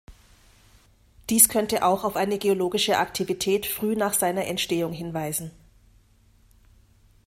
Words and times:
Dies 1.29 1.47
könnte 1.47 1.85
auch 1.85 2.03
auf 2.03 2.15
eine 2.15 2.39
geologische 2.39 2.97
Aktivität 2.97 3.67
früh 3.67 3.95
nach 3.95 4.13
seiner 4.15 4.47
Entstehung 4.47 4.93
hinweisen. 4.93 5.51